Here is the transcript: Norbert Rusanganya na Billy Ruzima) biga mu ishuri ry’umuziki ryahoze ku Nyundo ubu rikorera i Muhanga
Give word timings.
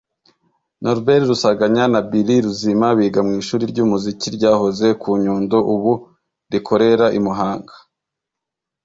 Norbert 0.83 1.23
Rusanganya 1.31 1.83
na 1.93 1.99
Billy 2.09 2.37
Ruzima) 2.45 2.87
biga 2.99 3.19
mu 3.27 3.33
ishuri 3.41 3.63
ry’umuziki 3.71 4.27
ryahoze 4.35 4.87
ku 5.01 5.09
Nyundo 5.23 5.57
ubu 5.73 5.93
rikorera 6.51 7.05
i 7.17 7.19
Muhanga 7.25 7.73